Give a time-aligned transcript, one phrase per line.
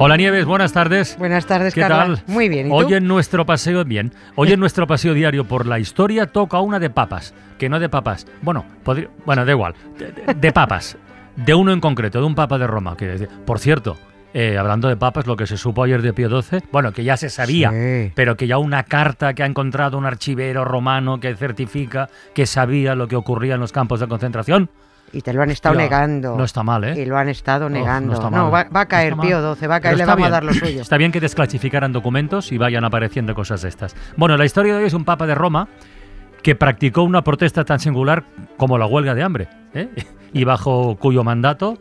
[0.00, 1.16] Hola Nieves, buenas tardes.
[1.18, 1.98] Buenas tardes, ¿Qué Carla.
[1.98, 2.22] tal?
[2.28, 2.68] Muy bien.
[2.68, 2.94] ¿y Hoy tú?
[2.94, 4.12] en nuestro paseo, bien.
[4.36, 7.88] Hoy en nuestro paseo diario por la historia toca una de papas, que no de
[7.88, 8.26] papas.
[8.42, 9.74] Bueno, podría- bueno, da igual.
[9.98, 10.96] De, de- de papas.
[11.34, 12.96] De uno en concreto, de un papa de Roma.
[12.96, 13.96] Que, por cierto,
[14.34, 17.16] eh, hablando de papas, lo que se supo ayer de Pío XII, bueno, que ya
[17.16, 18.12] se sabía, Sí.
[18.14, 22.94] pero que ya una carta que ha encontrado un archivero romano que certifica que sabía
[22.94, 24.70] lo que ocurría en los campos de concentración.
[25.12, 26.36] Y te lo han estado negando.
[26.36, 27.00] No está mal, ¿eh?
[27.00, 28.08] Y lo han estado Uf, negando.
[28.08, 28.66] no está No, mal.
[28.66, 29.56] va, va a caer No Pío mal.
[29.56, 30.30] XII, va a Pero caer, le vamos a bien.
[30.32, 30.82] dar lo suyo.
[30.82, 33.96] Está bien que desclasificaran documentos y vayan apareciendo cosas de estas.
[34.16, 35.68] Bueno, la historia de hoy es un papa de Roma
[36.42, 38.24] que practicó una protesta tan singular
[38.58, 39.88] como la huelga de hambre, ¿eh?
[40.32, 41.78] y bajo cuyo mandato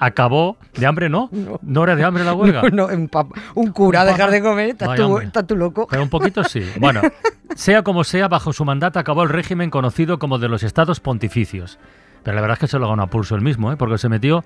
[0.00, 1.28] acabó de hambre, ¿no?
[1.32, 1.58] No.
[1.62, 2.62] No era de hambre la huelga.
[2.72, 4.30] No, un, pap- un cura Un dejar papa.
[4.32, 5.86] de comer, tú, estás tú loco.
[5.88, 6.60] Pero un poquito sí.
[6.80, 7.00] Bueno,
[7.54, 11.78] sea como sea, bajo su mandato acabó el régimen conocido como de los estados pontificios.
[12.24, 13.76] Pero la verdad es que se lo ganó a pulso el mismo, ¿eh?
[13.76, 14.44] porque se metió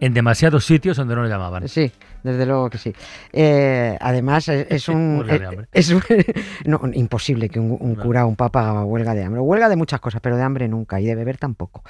[0.00, 1.66] en demasiados sitios donde no le llamaban.
[1.68, 1.90] Sí,
[2.26, 2.92] desde luego que sí.
[3.32, 5.24] Eh, además, es, es un.
[5.28, 5.94] Eh, es
[6.66, 8.02] no, imposible que un, un No.
[8.02, 9.40] cura o un papa haga huelga de hambre.
[9.40, 11.82] Huelga de muchas cosas, pero de hambre nunca y de beber tampoco.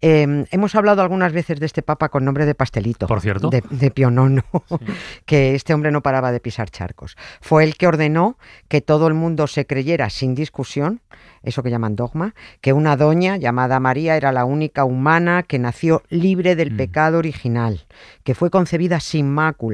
[0.00, 3.06] Eh, hemos hablado algunas veces de este papa con nombre de pastelito.
[3.06, 3.50] Por cierto.
[3.50, 4.42] De, de IX,
[5.26, 7.16] que este hombre no paraba de pisar charcos.
[7.40, 8.36] Fue el que ordenó
[8.68, 11.00] que todo el mundo se creyera sin discusión,
[11.42, 16.02] eso que llaman dogma, que una doña llamada María era la única humana que nació
[16.10, 16.76] libre del Mm.
[16.76, 17.86] pecado original,
[18.24, 19.69] que fue concebida sin mácula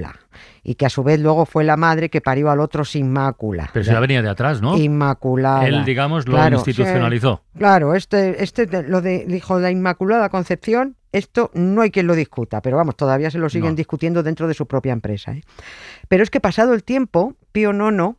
[0.62, 3.70] y que a su vez luego fue la madre que parió al otro sin mácula.
[3.72, 4.77] Pero eso ya venía de atrás, ¿no?
[4.77, 5.66] Inmaculada.
[5.66, 7.42] Él, digamos, lo Claro, institucionalizó.
[7.52, 7.58] sí.
[7.58, 12.61] Claro, este, este lo de dijo la Inmaculada Concepción, esto no hay quien lo discuta,
[12.61, 13.77] pero vamos, todavía se lo siguen No.
[13.77, 15.33] discutiendo dentro de su propia empresa.
[15.33, 15.42] ¿eh?
[16.08, 18.17] Pero es que pasado el tiempo, Pío IX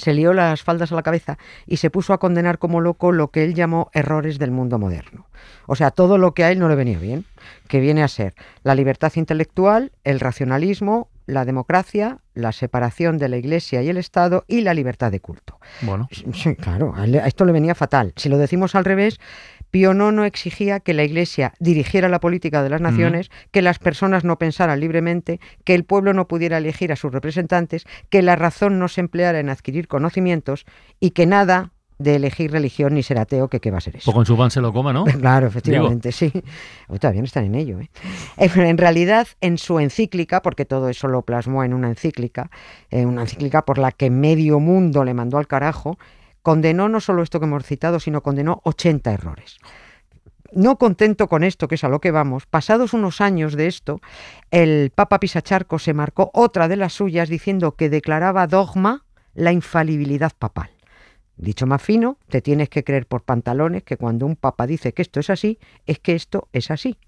[0.00, 3.28] se lió las faldas a la cabeza y se puso a condenar como loco lo
[3.28, 5.26] que él llamó errores del mundo moderno.
[5.66, 7.24] O sea, todo lo que a él no le venía bien,
[7.68, 13.36] que viene a ser la libertad intelectual, el racionalismo, la democracia, la separación de la
[13.36, 15.58] Iglesia y el Estado y la libertad de culto.
[15.82, 18.12] Bueno, Sí, claro, a esto le venía fatal.
[18.16, 19.20] Si lo decimos al revés,
[19.70, 24.24] Pío IX exigía que la Iglesia dirigiera la política de las naciones, que las personas
[24.24, 28.78] no pensaran libremente, que el pueblo no pudiera elegir a sus representantes, que la razón
[28.78, 30.66] no se empleara en adquirir conocimientos
[30.98, 34.06] y que nada de elegir religión ni ser ateo, que qué va a ser eso.
[34.06, 35.04] pues con su pan se lo coma, ¿no?
[35.20, 36.32] Claro, efectivamente, sí.
[36.88, 37.78] Uy, todavía no están en ello.
[37.78, 37.90] ¿eh?
[38.38, 42.50] Eh, En realidad, en su encíclica, porque todo eso lo plasmó en una encíclica,
[42.90, 45.98] en una encíclica por la que medio mundo le mandó al carajo,
[46.42, 49.58] condenó no solo esto que hemos citado, sino condenó 80 errores.
[50.52, 54.00] No contento con esto, que es a lo que vamos, pasados unos años de esto,
[54.50, 60.32] el Papa Pisacharco se marcó otra de las suyas diciendo que declaraba dogma la infalibilidad
[60.36, 60.70] papal.
[61.36, 65.00] Dicho más fino, te tienes que creer por pantalones que cuando un papa dice que
[65.00, 66.98] esto es así, es que esto es así.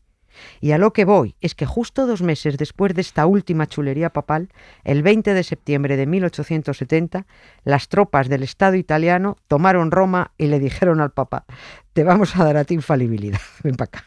[0.61, 4.11] Y a lo que voy es que justo dos meses después de esta última chulería
[4.11, 4.49] papal,
[4.85, 7.27] el 20 de septiembre de 1870,
[7.65, 11.45] las tropas del Estado italiano tomaron Roma y le dijeron al papa,
[11.93, 14.05] te vamos a dar a ti infalibilidad, ven para acá.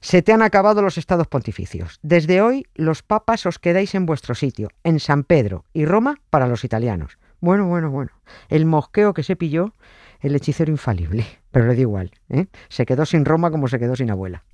[0.00, 1.98] Se te han acabado los estados pontificios.
[2.02, 6.46] Desde hoy los papas os quedáis en vuestro sitio, en San Pedro y Roma para
[6.46, 7.16] los italianos.
[7.40, 8.10] Bueno, bueno, bueno.
[8.48, 9.72] El mosqueo que se pilló
[10.20, 11.26] el hechicero infalible.
[11.50, 12.10] Pero le da igual.
[12.30, 12.46] ¿eh?
[12.68, 14.44] Se quedó sin Roma como se quedó sin abuela.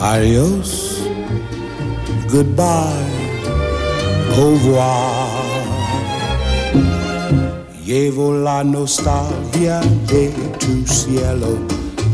[0.00, 0.70] Adios.
[2.30, 3.10] Goodbye.
[4.38, 5.30] Au revoir.
[7.84, 11.58] Llevo la nostalgia de tu cielo,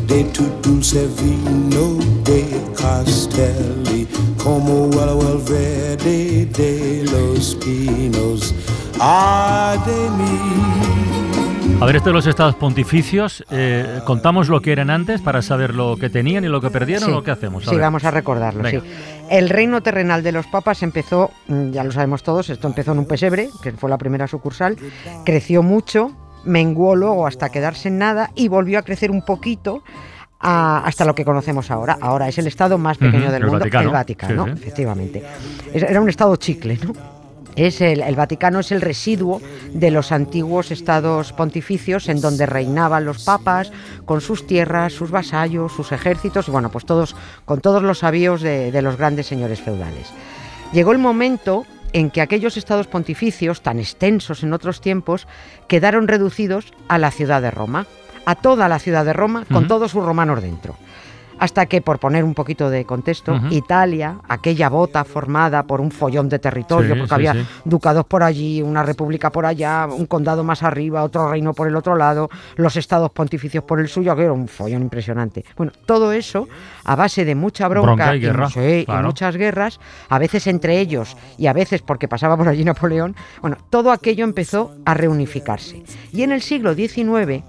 [0.06, 4.09] de tu dulce vino de Castelli,
[4.42, 8.54] como vuelo el verde de los pinos.
[11.81, 15.75] A ver, esto de los estados pontificios, eh, contamos lo que eran antes para saber
[15.75, 17.66] lo que tenían y lo que perdieron Sí, o lo que hacemos.
[17.66, 17.83] A Sí, ver.
[17.83, 18.63] vamos a recordarlo.
[18.63, 18.81] Venga.
[18.81, 18.87] sí.
[19.31, 23.01] El reino terrenal de los papas empezó, mm, ya lo sabemos todos, esto empezó en
[23.01, 24.77] un pesebre, que fue la primera sucursal,
[25.25, 26.13] creció mucho,
[26.45, 29.83] menguó luego hasta quedarse en nada y volvió a crecer un poquito
[30.41, 31.98] a- hasta lo que conocemos ahora.
[32.01, 33.89] Ahora es el estado más pequeño del el mundo, Vaticano.
[33.89, 34.59] el Vaticano, Sí, sí.
[34.63, 35.25] efectivamente.
[35.75, 36.93] Era un estado chicle, ¿no?
[37.56, 39.41] Es el, el, Vaticano es el residuo
[39.72, 43.72] de los antiguos estados pontificios en donde reinaban los papas
[44.04, 48.42] con sus tierras, sus vasallos, sus ejércitos y bueno, pues todos con todos los avíos
[48.42, 50.12] de, de los grandes señores feudales.
[50.72, 55.26] Llegó el momento en que aquellos estados pontificios, tan extensos en otros tiempos,
[55.66, 57.86] quedaron reducidos a la ciudad de Roma,
[58.26, 60.76] a toda la ciudad de Roma, con todos sus romanos dentro.
[61.38, 63.38] Hasta que, por poner un poquito de contexto.
[63.50, 67.47] Italia, aquella bota formada por un follón de territorio, Sí, porque sí, había sí.
[67.65, 71.77] ducados por allí, una república por allá, un condado más arriba, otro reino por el
[71.77, 75.44] otro lado, los estados pontificios por el suyo, que era un follón impresionante.
[75.56, 76.48] Bueno, todo eso
[76.84, 79.06] a base de mucha bronca, Bronca y guerra, y claro.
[79.06, 83.56] muchas guerras, a veces entre ellos y a veces porque pasaba por allí Napoleón, bueno,
[83.71, 85.83] todo aquello empezó a reunificarse.
[86.12, 87.42] Y en el siglo XIX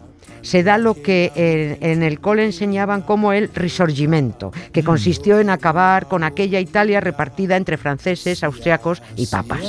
[0.47, 5.49] se da lo que en, en el cole enseñaban como el risorgimento, que consistió en
[5.49, 9.59] acabar con aquella Italia repartida entre franceses, austriacos y papas.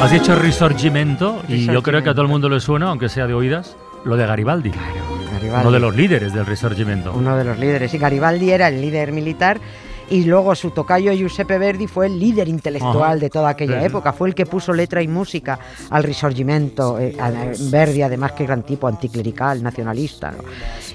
[0.00, 3.28] Has dicho Risorgimento y yo creo que a todo el mundo le suena, aunque sea
[3.28, 4.70] de oídas, lo de Garibaldi.
[4.70, 5.60] Garibaldi.
[5.60, 7.12] Uno de los líderes del Risorgimento.
[7.14, 7.94] uno de los líderes.
[7.94, 9.60] Y Garibaldi era el líder militar
[10.12, 13.16] y luego su tocayo Giuseppe Verdi fue el líder intelectual Ajá.
[13.16, 14.12] de toda aquella época.
[14.12, 15.58] Fue el que puso letra y música
[15.90, 16.98] al Risorgimento.
[16.98, 17.30] eh, a-
[17.70, 20.30] Verdi, además, que gran tipo anticlerical, nacionalista.
[20.32, 20.38] ¿no?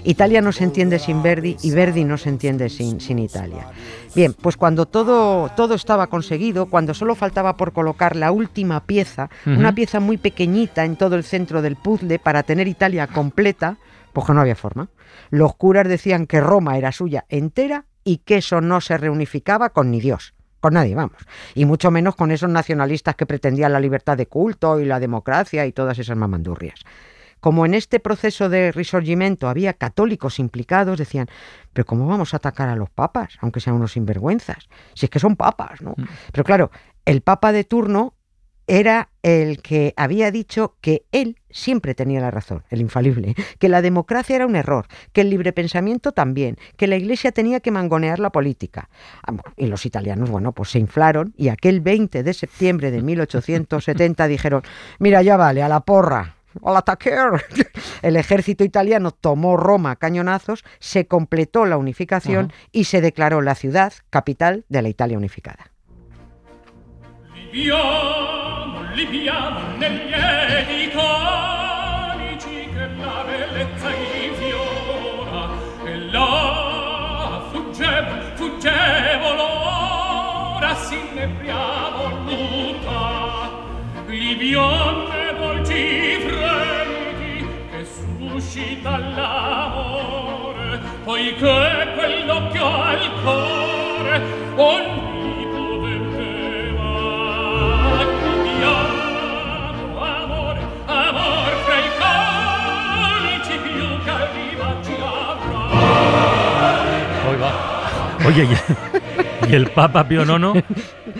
[0.03, 3.67] Italia no se entiende sin Verdi y Verdi no se entiende sin, sin Italia.
[4.15, 9.29] Bien, pues cuando todo, todo estaba conseguido, cuando solo faltaba por colocar la última pieza,
[9.45, 13.77] una pieza muy pequeñita en todo el centro del puzzle para tener Italia completa,
[14.13, 14.89] pues que no había forma.
[15.29, 19.91] Los curas decían que Roma era suya entera y que eso no se reunificaba con
[19.91, 20.33] ni Dios.
[20.61, 21.17] Con nadie, vamos.
[21.55, 25.65] Y mucho menos con esos nacionalistas que pretendían la libertad de culto y la democracia
[25.65, 26.79] y todas esas mamandurrias.
[27.41, 31.27] Como en este proceso de risorgimento había católicos implicados, decían,
[31.73, 34.69] pero ¿cómo vamos a atacar a los papas, aunque sean unos sinvergüenzas?
[34.93, 35.93] Si es que son papas, ¿no?
[36.31, 36.71] Pero claro,
[37.03, 38.13] el papa de turno
[38.67, 43.81] era el que había dicho que él siempre tenía la razón, el infalible, que la
[43.81, 48.19] democracia era un error, que el libre pensamiento también, que la iglesia tenía que mangonear
[48.19, 48.89] la política.
[49.25, 54.27] Ah, Y los italianos, bueno, pues se inflaron y aquel 20 de septiembre de 1870
[54.27, 54.63] dijeron,
[54.99, 56.35] mira, ya vale, a la porra.
[56.63, 57.45] ¡Al ataquer!
[58.01, 63.53] El ejército italiano tomó Roma a cañonazos, se completó la unificación y se declaró la
[63.53, 65.76] ciudad capital de la Italia unificada.
[67.57, 75.49] Io non li piamo negli edi conici che la bellezza infiora.
[75.83, 83.07] E là fuggevo, fuggevo l'ora s'innebriavo l'uta
[84.07, 94.21] li bionde volgi fremiti che suscita l'amore poiché quell'occhio al cuore
[94.55, 94.96] ogni
[108.27, 108.47] Oye,
[109.47, 110.63] y, y el Papa Pío IX,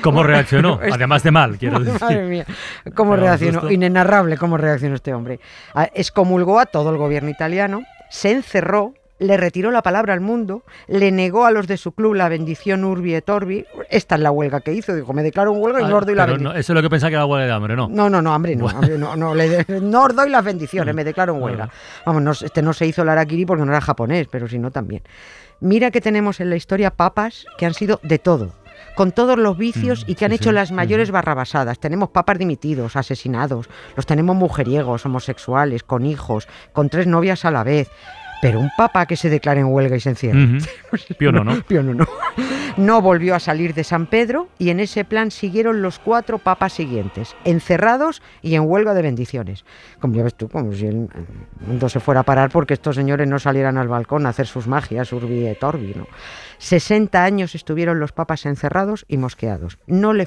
[0.02, 0.80] ¿cómo reaccionó?
[0.92, 2.00] Además de mal, quiero decir.
[2.02, 2.46] Madre mía,
[2.96, 5.40] cómo un reaccionó, inenarrable cómo reaccionó este hombre.
[5.74, 10.64] Ah, Excomulgó a todo el gobierno italiano, se encerró, le retiró la palabra al mundo,
[10.88, 13.66] le negó a los de su club la bendición Urbi et Orbi.
[13.90, 16.06] Esta es la huelga que hizo, dijo, me declaro en huelga y Ah, no os
[16.06, 16.54] doy la bendición.
[16.54, 17.88] no, eso es lo que pensaba que era huelga de hambre, ¿no?
[17.88, 20.94] No, no, no, hambre no, hambre no, no, le de- no os doy las bendiciones,
[20.96, 21.70] me declaro en huelga.
[22.06, 24.70] Vamos, no, este no se hizo el Arakiri porque no era japonés, pero si no
[24.70, 25.02] también.
[25.60, 28.54] Mira que tenemos en la historia papas que han sido de todo,
[28.96, 31.12] con todos los vicios Mm, y que han sí, hecho sí, las mayores sí.
[31.12, 31.80] barrabasadas.
[31.80, 37.64] Tenemos papas dimitidos, asesinados, los tenemos mujeriegos, homosexuales, con hijos, con tres novias a la
[37.64, 37.90] vez.
[38.42, 40.44] Pero un papa que se declare en huelga y se encierre.
[40.44, 40.58] Ujú.
[41.18, 41.62] Pío IX, ¿no?
[41.64, 42.06] Pío IX.
[42.78, 46.74] No volvió a salir de San Pedro y en ese plan siguieron los cuatro papas
[46.74, 49.66] siguientes, encerrados y en huelga de bendiciones.
[50.00, 51.10] Como ya ves tú, como si el
[51.66, 54.68] mundo se fuera a parar porque estos señores no salieran al balcón a hacer sus
[54.68, 56.08] magias, urbi et orbi, ¿no?
[56.60, 59.78] 60 años estuvieron los papas encerrados y mosqueados.
[59.88, 60.26] No le,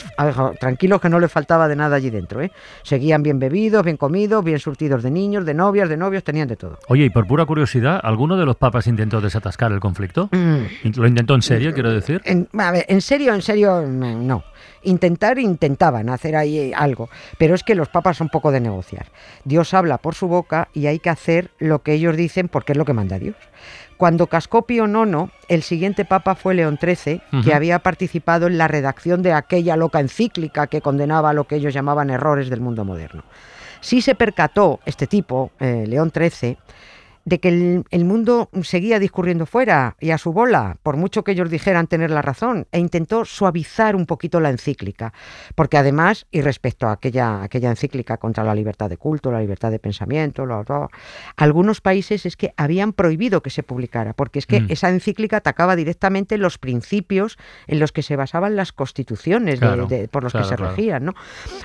[0.58, 2.52] tranquilos que no le faltaba de nada allí dentro, ¿eh?
[2.82, 6.56] Seguían bien bebidos, bien comidos, bien surtidos de niños, de novias, de novios, tenían de
[6.56, 6.78] todo.
[6.88, 10.28] Oye, y por pura curiosidad, ¿alguno de los papas intentó desatascar el conflicto?
[10.32, 10.90] Mm.
[10.96, 12.20] ¿Lo intentó en serio, quiero decir?
[12.24, 14.44] En, a ver, en serio, en serio, mm, no.
[14.82, 19.06] Intentar, intentaban hacer ahí algo, pero es que los papas son poco de negociar.
[19.44, 22.78] Dios habla por su boca y hay que hacer lo que ellos dicen porque es
[22.78, 23.36] lo que manda Dios.
[24.00, 28.66] Cuando cascó Pío IX, el siguiente papa fue León XIII, que había participado en la
[28.66, 33.24] redacción de aquella loca encíclica que condenaba lo que ellos llamaban errores del mundo moderno.
[33.82, 36.56] Sí se percató este tipo, eh, León XIII,
[37.24, 41.32] de que el, el mundo seguía discurriendo fuera y a su bola, por mucho que
[41.32, 45.12] ellos dijeran tener la razón, e intentó suavizar un poquito la encíclica,
[45.54, 49.70] porque además, y respecto a aquella, aquella encíclica contra la libertad de culto, la libertad
[49.70, 50.88] de pensamiento, lo- lo-
[51.36, 54.66] algunos países es que habían prohibido que se publicara, porque es que Mm.
[54.70, 59.86] esa encíclica atacaba directamente los principios en los que se basaban las constituciones de- Claro,
[59.86, 60.74] de- por los claro, que se claro.
[60.74, 61.14] regían, ¿no?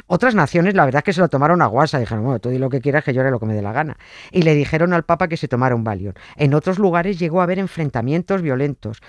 [0.07, 2.57] Otras naciones, la verdad es que se lo tomaron a guasa, dijeron, bueno, tú di
[2.57, 3.97] lo que quieras, que yo haré lo que me dé la gana.
[4.31, 5.85] Y le dijeron al Papa que se tomara un.
[6.35, 9.01] En otros lugares llegó a haber enfrentamientos violentos.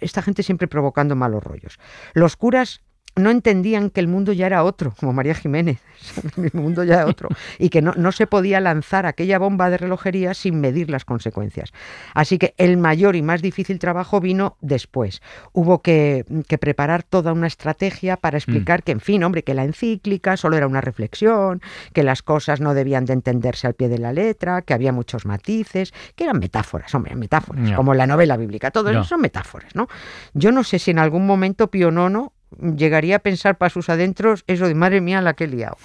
[0.00, 1.78] Esta gente siempre provocando malos rollos.
[2.14, 2.82] Los curas
[3.20, 5.78] no entendían que el mundo ya era otro, como María Jiménez,
[6.36, 9.78] el mundo ya era otro, y que no, no se podía lanzar aquella bomba de
[9.78, 11.72] relojería sin medir las consecuencias.
[12.14, 15.22] Así que el mayor y más difícil trabajo vino después.
[15.52, 19.64] Hubo que, que preparar toda una estrategia para explicar que, en fin, hombre, que la
[19.64, 21.60] encíclica solo era una reflexión,
[21.92, 25.26] que las cosas no debían de entenderse al pie de la letra, que había muchos
[25.26, 29.88] matices, que eran metáforas, hombre, metáforas, como la novela bíblica, todo eso son metáforas, ¿no?
[30.34, 34.44] Yo no sé si en algún momento Pío IX llegaría a pensar para sus adentros
[34.46, 35.76] eso de madre mía la que he liado.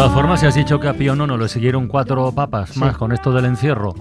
[0.00, 3.12] Todas formas, si has dicho que a Pío IX le siguieron cuatro papas más con
[3.12, 3.94] esto del encierro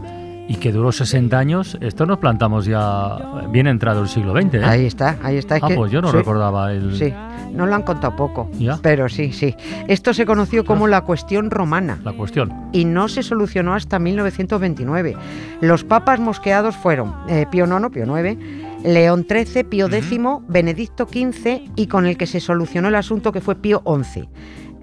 [0.47, 3.17] y que duró 60 años, esto nos plantamos ya
[3.49, 4.53] bien entrado el siglo XX.
[4.53, 4.63] ¿eh?
[4.63, 5.57] Ahí está, ahí está.
[5.57, 6.95] es ah, que- pues yo no sí, recordaba el...
[6.95, 7.13] Sí,
[7.51, 8.79] no lo han contado poco, ¿Ya?
[8.81, 9.57] pero sí, sí.
[9.89, 11.99] Esto se conoció como la cuestión romana.
[12.01, 12.53] la cuestión.
[12.71, 15.17] y no se solucionó hasta 1929.
[15.59, 18.39] Los papas mosqueados fueron eh, Pío IX, Pío IX,
[18.85, 23.41] León XIII, Pío X, Benedicto XV y con el que se solucionó el asunto que
[23.41, 24.29] fue Pío XI,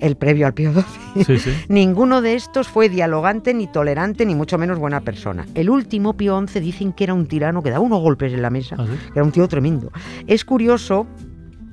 [0.01, 1.25] el previo al Pío XII.
[1.25, 1.51] Sí, sí.
[1.69, 5.47] Ninguno de estos fue dialogante, ni tolerante, ni mucho menos buena persona.
[5.55, 8.51] El último, Pío XI, dicen que era un tirano que daba unos golpes en la
[8.51, 8.93] mesa, ¿Ah, sí?
[9.13, 9.91] que era un tío tremendo.
[10.27, 11.07] Es curioso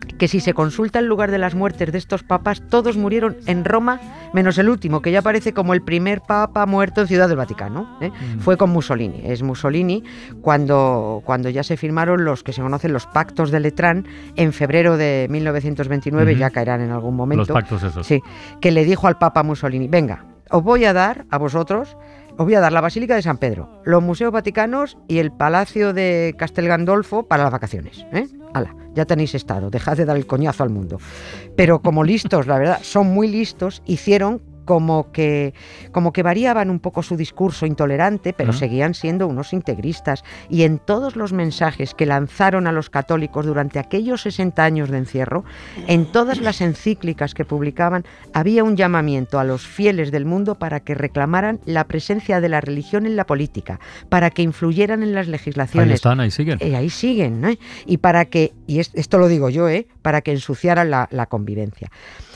[0.06, 3.66] que si se consulta el lugar de las muertes de estos papas, todos murieron en
[3.66, 4.00] Roma,
[4.34, 7.98] menos el último, que ya aparece como el primer papa muerto en Ciudad del Vaticano.
[8.02, 8.10] ¿eh?
[8.10, 8.40] Mm.
[8.40, 9.22] Fue con Mussolini.
[9.24, 10.04] Es Mussolini
[10.42, 14.98] cuando, cuando ya se firmaron los que se conocen los pactos de Letrán en febrero
[14.98, 16.40] de 1929, Ujú.
[16.40, 17.42] ya caerán en algún momento.
[17.42, 18.06] Los pactos esos.
[18.06, 18.22] Sí,
[18.62, 21.98] que le dijo al Papa Mussolini, venga, os voy a dar a vosotros,
[22.38, 25.94] os voy a dar la Basílica de San Pedro, los museos vaticanos y el Palacio
[25.94, 28.06] de Castel Gandolfo para las vacaciones.
[28.12, 28.28] ¿eh?
[28.54, 31.00] Hala, ya tenéis estado, dejad de dar el coñazo al mundo.
[31.56, 35.54] Pero como listos, la verdad, son muy listos, hicieron como que,
[35.92, 40.24] como que variaban un poco su discurso intolerante, pero seguían siendo unos integristas.
[40.50, 44.98] Y en todos los mensajes que lanzaron a los católicos durante aquellos 60 años de
[44.98, 45.44] encierro,
[45.88, 50.80] en todas las encíclicas que publicaban, había un llamamiento a los fieles del mundo para
[50.80, 53.80] que reclamaran la presencia de la religión en la política,
[54.10, 55.96] para que influyeran en las Ahí legislaciones.
[55.96, 56.60] están, ahí siguen.
[56.62, 57.50] Y ahí siguen, ¿no?
[57.86, 59.88] Y para que, y es- esto lo digo yo, ¿eh?
[60.02, 61.90] Para que ensuciaran la, la convivencia.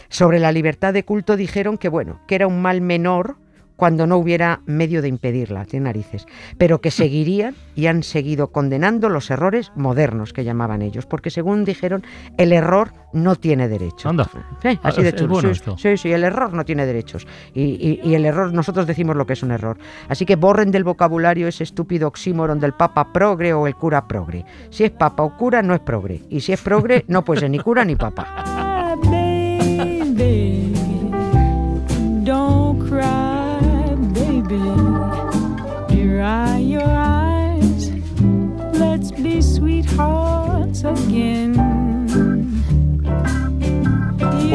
[0.10, 3.36] Sobre la libertad de culto dijeron que, bueno, que era un mal menor
[3.76, 6.26] cuando no hubiera medio de impedirla, tiene narices,
[6.58, 11.64] pero que seguirían y han seguido condenando los errores modernos que llamaban ellos, porque según
[11.64, 12.04] dijeron,
[12.40, 14.08] el error no tiene derechos.
[14.08, 14.24] Anda.
[14.64, 15.34] Sí, así Ah, de es- es chulo.
[15.34, 15.78] bueno sí, esto.
[15.78, 17.28] sí, sí, el error no tiene derechos.
[17.54, 19.78] Y, y- y el error, nosotros decimos lo que es un error.
[20.10, 24.44] Así que borren del vocabulario ese estúpido oxímoron del papa progre o el cura progre.
[24.72, 26.24] Si es papa o cura, no es progre.
[26.32, 28.57] Y si es progre, no puede ser ni cura ni papa.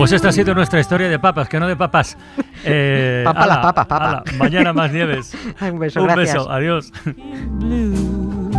[0.03, 2.17] Pues esta ha sido nuestra historia de papas, que no de papas.
[2.65, 4.09] Eh, Papa la ala, papa, papa.
[4.09, 5.33] ala, mañana más nieves.
[5.61, 6.35] Ay, un beso, Un gracias.
[6.39, 6.93] beso, adiós.
[7.59, 8.51] blue.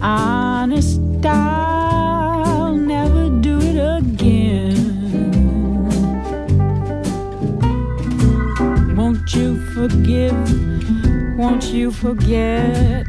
[0.00, 4.74] Honest, I'll never do it again.
[8.96, 10.36] Won't you forgive?
[11.36, 13.06] Won't you forget?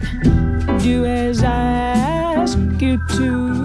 [0.84, 1.94] Do as I
[2.38, 3.65] ask you to.